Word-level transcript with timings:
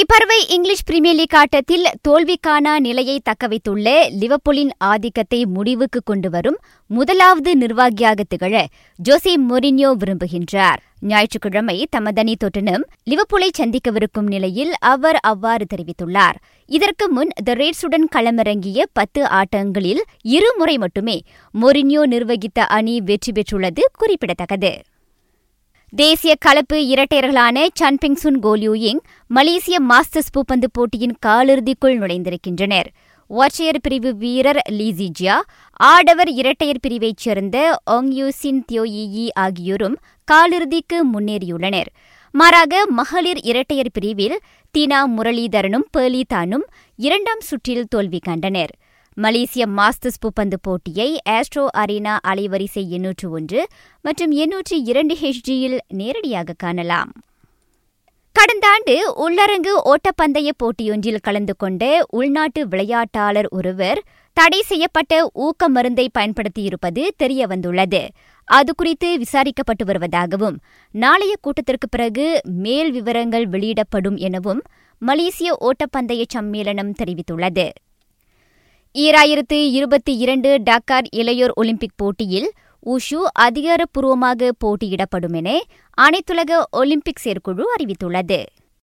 இப்பறவை 0.00 0.36
English 0.54 0.84
premier 0.88 1.16
league 1.18 1.34
ஆட்டத்தில் 1.38 1.86
தோல்விக்கான 2.06 2.74
நிலையை 2.84 3.16
தக்கவைத்துள்ள 3.28 3.86
லிவர்பூலின் 4.20 4.70
ஆதிக்கத்தை 4.90 5.40
முடிவுக்கு 5.56 6.00
கொண்டு 6.04 6.28
வரும் 6.30 6.58
முதலாவது 6.90 7.52
நிர்வாகியாக 7.56 8.24
திகழ 8.32 8.54
ஜோசி 8.98 9.32
மொரின்யோ 9.48 9.90
விரும்புகின்றார். 10.02 10.80
ஞாயிற்றுக்கிழமை 11.10 11.76
தமதனி 11.96 12.34
தொட்டனும் 12.44 12.84
லிவர்பூலை 13.10 13.50
சந்திக்கவிருக்கும் 13.58 14.30
நிலையில் 14.34 14.72
அவர் 14.92 15.18
அவ்வாறு 15.30 15.66
தெரிவித்துள்ளார். 15.74 16.38
இதற்கு 16.68 17.08
முன் 17.08 17.32
த 17.44 17.56
ரேட்ஸுடன் 17.62 18.08
களமிறங்கிய 18.16 18.86
பத்து 18.92 19.22
ஆட்டங்களில் 19.40 20.02
இருமுறை 20.36 20.78
மட்டுமே 20.78 21.18
மொரின்யோ 21.54 22.04
நிர்வகித்த 22.14 22.60
அணி 22.78 22.96
வெற்றி 23.00 23.32
பெற்றுள்ளது 23.32 23.84
குறிப்பிடத்தக்கது. 23.98 24.72
தேசிய 25.92 26.34
கலப்பு 26.38 26.76
இரட்டையர்களான 26.76 27.66
சன்பிங் 27.80 28.16
சுன் 28.22 28.38
கோலியூயிங் 28.42 28.98
மலேசிய 29.26 29.80
மாஸ்டர்ஸ் 29.82 30.32
பூப்பந்து 30.34 30.64
போட்டியின் 30.72 31.16
காலிறுதிக்குள் 31.26 31.96
நுழைந்திருக்கின்றனர். 31.98 32.88
ஒற்றையர் 33.26 33.80
பிரிவு 33.80 34.16
வீரர் 34.16 34.60
லீசிஜியா 34.70 35.36
ஆடவர் 35.72 36.28
இரட்டையர் 36.28 36.80
பிரிவைச் 36.80 37.16
சேர்ந்த 37.16 37.80
ஒங்யூசின் 37.90 38.60
தியோயியி 38.72 39.28
ஆகியோரும் 39.34 39.96
காலிறுதிக்கு 40.32 40.98
முன்னேறியுள்ளனர். 41.14 41.90
மாறாக 42.32 42.86
மகளிர் 42.86 43.40
இரட்டையர் 43.40 43.92
பிரிவில் 43.92 44.38
தீனா 44.78 45.00
முரளிதரனும் 45.16 45.88
பேலிதானும் 45.98 46.66
இரண்டாம் 46.96 47.40
சுற்றில் 47.40 47.86
தோல்வி 47.88 48.18
கண்டனர். 48.22 48.70
மலேசிய 49.16 49.66
மாஸ்டர்ஸ் 49.66 50.20
பூப்பந்து 50.20 50.54
போட்டியை 50.62 51.20
ஆஸ்ட்ரோ 51.28 51.66
அரீனா 51.78 52.16
அலைவரிசை 52.28 52.88
எண்ணூற்று 52.88 53.30
ஒன்று 53.30 53.66
மற்றும் 54.00 54.30
எண்ணூற்று 54.30 54.82
இரண்டு 54.82 55.14
ஹெச்டியில் 55.14 55.78
நேரடியாக 55.88 56.52
காணலாம். 56.52 57.12
கடந்த 58.32 58.68
ஆண்டு 58.68 58.94
உள்ளரங்கு 59.16 59.72
ஓட்டப்பந்தய 59.84 60.48
போட்டியொன்றில் 60.58 61.20
கலந்து 61.20 61.56
கொண்ட 61.56 62.06
உள்நாட்டு 62.10 62.68
விளையாட்டாளர் 62.68 63.48
ஒருவர் 63.48 64.02
தடை 64.32 64.62
செய்யப்பட்ட 64.62 65.30
ஊக்க 65.32 65.68
மருந்தை 65.68 66.10
பயன்படுத்தியிருப்பது 66.18 67.08
தெரியவந்துள்ளது. 67.22 68.08
அது 68.44 68.74
குறித்து 68.74 69.18
விசாரிக்கப்பட்டு 69.18 69.84
வருவதாகவும் 69.84 70.56
நாளைய 70.90 71.34
கூட்டத்திற்கு 71.40 71.88
பிறகு 71.88 72.40
மேல் 72.44 72.92
விவரங்கள் 72.92 73.48
வெளியிடப்படும் 73.48 74.16
எனவும் 74.16 74.62
மலேசிய 74.98 75.58
ஓட்டப்பந்தய 75.60 76.24
சம்மேளனம் 76.34 76.96
தெரிவித்துள்ளது. 77.02 77.68
ஈராயிரத்து 78.94 79.58
இருபத்தி 79.70 80.12
இரண்டு 80.16 80.50
டக்கார் 80.58 81.08
இளையோர் 81.16 81.52
ஒலிம்பிக் 81.54 81.96
போட்டியில் 81.96 82.48
உஷு 82.86 83.18
அதிகாரப்பூர்வமாக 83.38 84.48
போட்டியிடப்படும் 84.64 85.36
என 85.36 85.50
அனைத்துலக 85.98 86.58
ஒலிம்பிக் 86.70 87.20
செயற்குழு 87.22 87.64
அறிவித்துள்ளது. 87.74 88.38